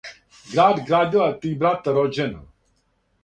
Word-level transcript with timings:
Град 0.51 0.79
градила 0.87 1.27
три 1.43 1.51
брата 1.65 1.93
рођена, 1.99 2.41